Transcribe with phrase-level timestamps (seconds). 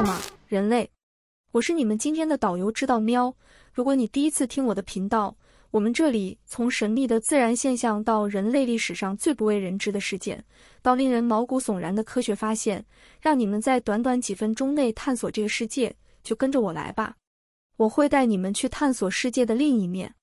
[0.00, 0.88] 好吗，人类？
[1.52, 3.36] 我是你们今天的导游，知道喵。
[3.70, 5.36] 如果你第一次听我的频道，
[5.70, 10.42] 我们这里从神秘的自然现象到人类历史上最不为人知的事件，
[10.80, 12.82] 到令人毛骨悚然的科学发现，
[13.20, 17.16] 让你们在短短几分钟内探索这个世界，就跟着我来吧。
[17.76, 20.14] 我会带你们去探索世界的另一面。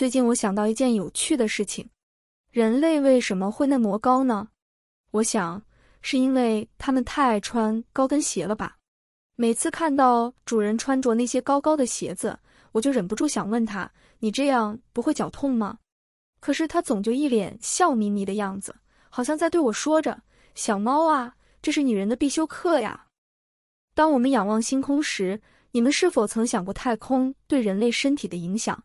[0.00, 1.86] 最近我想到一件有趣的事情：
[2.50, 4.48] 人类为什么会那么高呢？
[5.10, 5.62] 我想
[6.00, 8.78] 是因为他们太爱穿高跟鞋了吧。
[9.36, 12.38] 每次看到主人穿着那些高高的鞋子，
[12.72, 15.76] 我就忍不住想问他：“你这样不会脚痛吗？”
[16.40, 18.74] 可是他总就一脸笑眯眯的样子，
[19.10, 20.22] 好像在对我说着
[20.56, 23.08] ：“小猫啊，这是女人的必修课呀。”
[23.94, 28.82] 当我们仰望星空时，你们是否曾想过太空对人类身体的影响？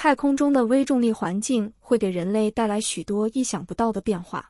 [0.00, 4.48] 太空中的微重力环境会给人类带来许多意想不到的变化，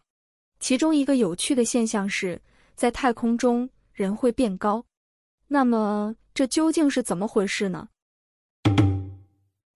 [0.61, 2.39] 其中一个有趣的现象是，
[2.75, 4.85] 在太空中人会变高。
[5.47, 7.89] 那么，这究竟是怎么回事呢？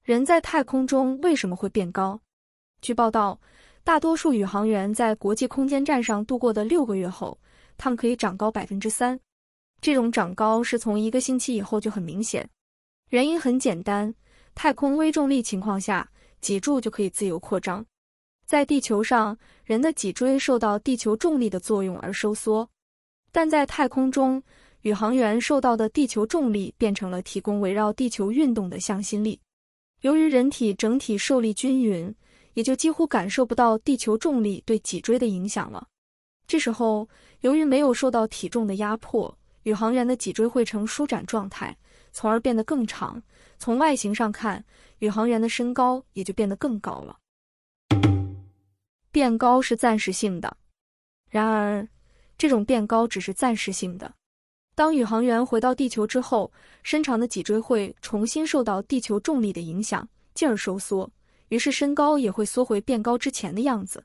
[0.03, 2.21] 人在太空中为什么会变高？
[2.83, 3.41] 据报道，
[3.83, 7.39] 大多数宇航员在国际空间站上度过的六个月后，
[7.79, 9.19] 他们可以长高百分之三。
[9.81, 12.47] 这种长高是从一个星期以后就很明显，
[13.09, 14.15] 原因很简单。
[14.55, 16.09] 太空微重力情况下，
[16.41, 17.85] 脊柱就可以自由扩张。
[18.45, 22.69] 在地球上，人的脊椎受到地球重力的作用而收缩，
[23.31, 24.43] 但在太空中，
[24.83, 29.41] 宇航员受到的地球重力变成了提供围绕地球运动的向心力。
[30.03, 32.15] 由于人体整体受力均匀，
[32.55, 35.87] 也就几乎感受不到地球重力对脊椎的影响了。
[36.47, 37.09] 这时候，
[37.41, 41.75] 由于没有受到体重的压迫，宇航员的脊椎会呈舒展状态。
[42.13, 43.23] 从而变得更长。
[43.59, 44.65] 从外形上看，
[44.99, 47.19] 宇航员的身高也就变得更高了。
[49.11, 50.57] 变高是暂时性的，
[51.29, 51.87] 然而，
[52.39, 54.13] 这种变高只是暂时性的。
[54.75, 56.51] 当宇航员回到地球之后，
[56.83, 61.11] 伸长的脊椎会重新受到地球重力的影响，进而收缩，
[61.51, 64.03] 于是身高也会缩回变高之前的样子。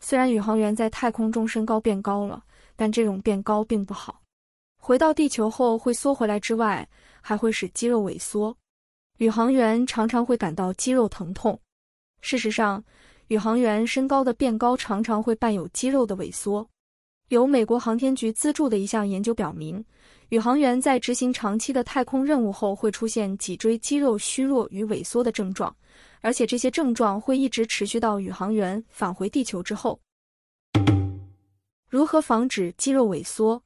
[0.00, 2.42] 虽然宇航员在太空中身高变高了，
[2.74, 4.22] 但这种变高并不好。
[4.80, 6.88] 回到地球后会缩回来之外，
[7.28, 8.56] 还会使肌肉萎缩，
[9.18, 11.60] 宇航员常常会感到肌肉疼痛。
[12.22, 12.82] 事实上，
[13.26, 16.66] 宇航员身高的变高常常会伴有肌肉的萎缩。
[17.28, 19.84] 由美国航天局资助的一项研究表明，
[20.30, 25.76] 宇航员在执行长期的太空任务后会出现脊椎肌肉虚弱与萎缩的症状，
[26.22, 30.00] 而且这些症状会一直持续到宇航员返回地球之后。
[31.90, 33.62] 如何防止肌肉萎缩？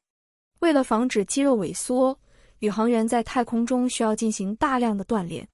[0.59, 2.19] 为了防止肌肉萎缩，
[2.63, 5.45] 宇航员在太空中需要进行大量的锻炼。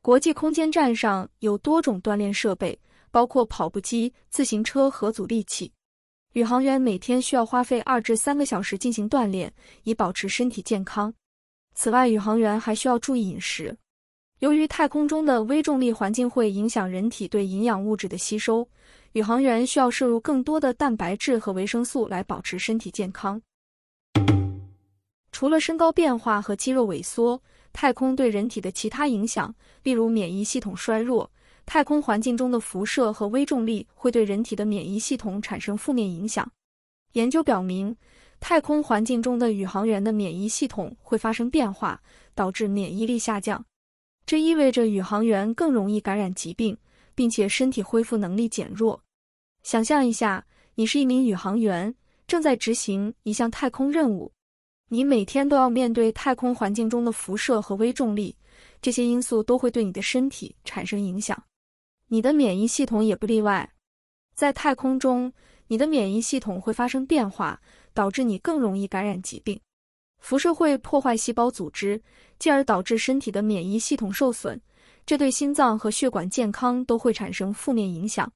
[0.00, 2.78] 国际空间站上有多种锻炼设备，
[3.10, 5.70] 包括跑步机、自行车和阻力器。
[6.32, 9.52] 宇航员每天需要花费二至三个小时进行锻炼，
[9.82, 11.12] 以保持身体健康。
[11.74, 13.76] 此外，宇航员还需要注意饮食。
[14.38, 18.66] 由于太空中的微重力环境会影响人体对营养物质的吸收，
[19.12, 23.38] 宇航员需要摄入更多的蛋白质和维生素来保持身体健康。
[25.36, 27.38] 除了身高变化和肌肉萎缩，
[27.74, 31.30] 太空对人体的其他影响，例如免疫系统衰弱，
[31.66, 36.50] 太空环境中的辐射和微重力会对人体的免疫系统产生负面影响。
[37.12, 37.94] 研究表明，
[38.40, 42.00] 太空环境中的宇航员的免疫系统会发生变化，
[42.34, 43.62] 导致免疫力下降。
[44.24, 46.74] 这意味着宇航员更容易感染疾病，
[47.14, 48.98] 并且身体恢复能力减弱。
[49.62, 51.94] 想象一下，你是一名宇航员，
[52.26, 54.32] 正在执行一项太空任务。
[54.88, 58.36] 你每天都要面对太空环境中的辐射和微重力，
[58.80, 61.40] 这些因素都会对你的身体产生影响。
[62.06, 63.68] 你的免疫系统也不例外。
[64.36, 65.32] 在太空中，
[65.66, 67.60] 你的免疫系统会发生变化，
[67.92, 69.60] 导致你更容易感染疾病。
[70.18, 72.00] 辐射会破坏细胞组织，
[72.38, 74.60] 进而导致身体的免疫系统受损，
[75.04, 78.30] 这对心脏和血管健康都会产生负面影响。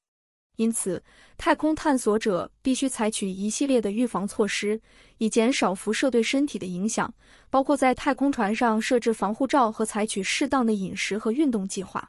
[0.61, 1.03] 因此，
[1.39, 4.79] 太空探索者必须采取一系列的预防措施，
[5.17, 7.11] 以减少辐射对身体的影响，
[7.49, 12.07] 包括在太空船上设置防护罩和采取适当的饮食和运动计划。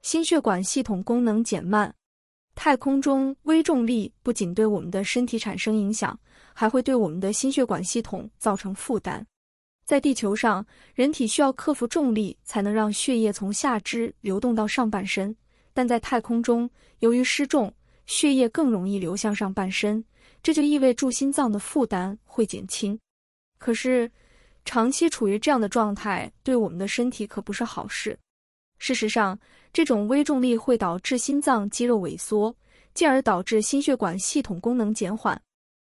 [0.00, 1.94] 心血管系统功能减慢。
[2.54, 6.18] 太空中微重力不仅对我们的身体产生影响，
[6.54, 9.22] 还会对我们的心血管系统造成负担。
[9.84, 10.64] 在地球上，
[10.94, 15.36] 人体需要克服重力，才能让血液从下肢流动到上半身。
[15.74, 17.70] 但在太空中，由于失重，
[18.06, 20.02] 血液更容易流向上半身，
[20.42, 22.98] 这就意味住心脏的负担会减轻。
[23.58, 24.10] 可是，
[24.64, 28.18] 长期处于这样的状态，对我们的身体可不是好事。
[28.78, 29.38] 事实上，
[29.72, 32.54] 这种微重力会导致心脏肌肉萎缩，
[32.92, 35.40] 进而导致心血管系统功能减缓。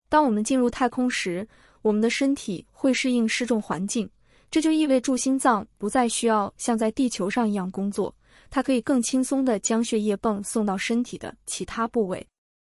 [0.10, 1.48] 当我们进入太空时，
[1.82, 4.10] 我们的身体会适应失重环境，
[4.52, 8.14] 这就意味着心脏不再需要像在地球上一样工作，
[8.50, 12.26] 它可以更轻松地将血液泵送到身体的其他部位。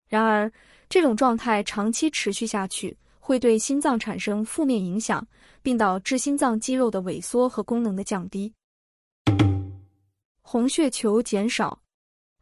[0.09, 0.51] 然而，
[0.89, 5.27] 这种状态长期持续下去，会对心脏产生负面影响，
[5.63, 8.53] 并导致心脏肌肉的萎缩和功能的降低。
[10.43, 11.81] 红血球减少，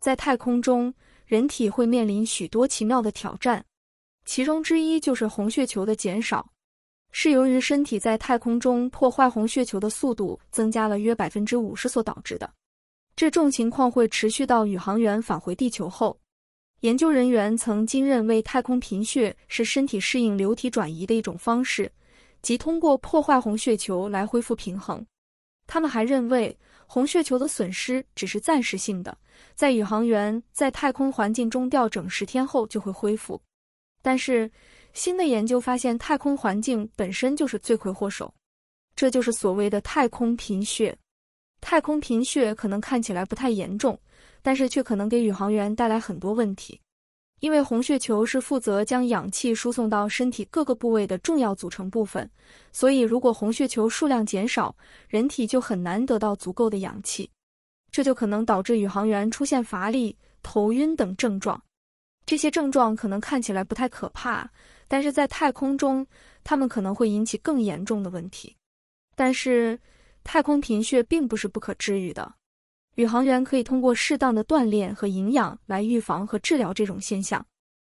[0.01, 0.93] 在太空中，
[1.25, 3.65] 人体会面临许多奇妙的挑战，
[4.25, 6.53] 其中之一就是红血球的减少，
[7.13, 12.53] 是由于身体在太空中破坏红血球的速度增加了约百分之五十所导致的。
[13.15, 16.19] 这种情况会持续到宇航员返回地球后。
[16.81, 21.91] 研究人员曾经认为太空贫血是身体适应流体转移的一种方式，
[22.43, 25.07] 即通过破坏红血球来恢复平衡。
[25.69, 29.17] 他们还认为，红血球的损失只是暂时性的，
[29.55, 33.41] 在宇航员在太空环境中吊整十天后就会恢复。
[34.03, 34.51] 但是，
[34.93, 38.35] 新的研究发现，太空环境本身就是罪魁祸首，
[38.97, 40.99] 这就是所谓的太空贫血。
[41.63, 43.99] 太空贫血可能看起来不太严重。
[44.45, 46.81] 但是却可能给宇航员带来很多问题，
[47.39, 52.29] 因为红血球是负责将氧气输送到身体各个部位的重要组成部分，
[52.73, 54.75] 所以如果红血球数量减少，
[55.09, 57.31] 人体就很难得到足够的氧气，
[57.93, 61.63] 这就可能导致宇航员出现乏力、头晕等症状。
[62.27, 64.51] 这些症状可能看起来不太可怕，
[64.89, 66.05] 但是在太空中，
[66.43, 68.57] 它们可能会引起更严重的问题。
[69.15, 69.79] 但是，
[70.25, 72.35] 太空贫血并不是不可治愈的。
[72.97, 77.45] 宇航员可以通过适当的锻炼和营养来预防和治疗这种现象。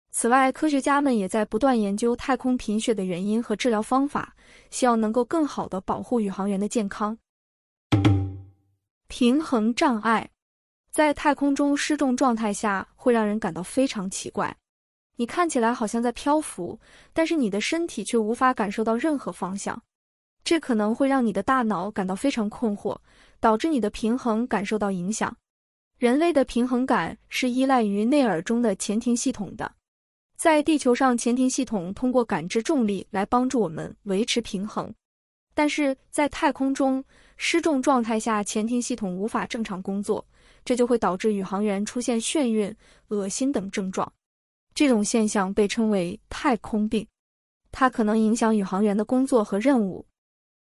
[0.10, 4.36] 此外，科学家们也在不断研究太空贫血的原因和治疗方法，
[4.72, 7.16] 希望能够更好地保护宇航员的健康。
[9.08, 10.28] 平衡障碍，
[10.90, 14.56] 在太空中失重状态下会让人感到非常奇怪。
[15.18, 16.80] 你看起来好像在漂浮，
[17.14, 19.80] 但是你的身体却无法感受到任何方向。
[20.48, 22.98] 这可能会让你的大脑感到非常困惑。
[23.40, 25.36] 导致你的平衡感受到影响。
[26.00, 29.72] 人类的平衡感是依赖于内耳中的前庭系统的。
[30.36, 34.92] 在地球上，前庭系统通过感知重力来帮助我们维持平衡。
[35.54, 37.04] 但是在太空中，
[37.38, 40.26] 失重状态下，前庭系统无法正常工作，
[40.64, 42.76] 这就会导致宇航员出现眩晕、
[43.10, 44.12] 恶心等症状。
[44.74, 47.06] 这种现象被称为太空病，
[47.72, 50.06] 它可能影响宇航员的工作和任务。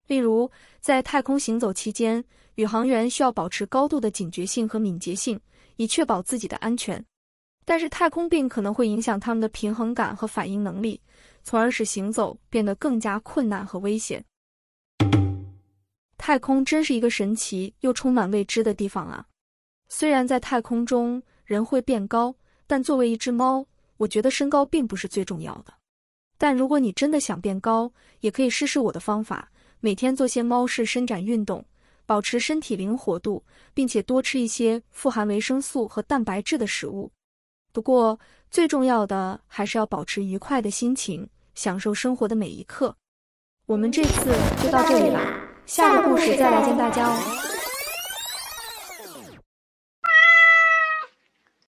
[0.07, 0.50] 例如，
[0.80, 2.24] 在太空行走期间，
[2.56, 5.39] 宇航员需要保持高度的警觉性和敏捷性，
[5.75, 7.04] 以确保自己的安全。
[7.65, 11.01] 但是，太空病可能会影响他们的平衡感和反应能力，
[11.44, 14.24] 从而使行走变得更加困难和危险。
[16.18, 19.25] 太空真是一个神奇又充满未知的地方啊！
[19.89, 22.33] 虽然在太空中人会变高，
[22.65, 23.65] 但作为一只猫，
[23.98, 25.74] 我觉得身高并不是最重要的。
[26.38, 29.51] 但如果你真的想变高，也可以试试我的方法。
[29.79, 31.63] 每天做些猫式伸展运动，
[32.06, 33.44] 保持身体灵活度，
[33.74, 37.12] 并且多吃一些富含维生素和蛋白质的食物。
[37.72, 38.19] 不过，
[38.50, 42.96] 最重要的还是要保持愉快的心情，享受生活的每一刻。
[43.67, 45.19] 我们这次就到这里了，
[45.65, 47.47] 下个故事再来见大家哦。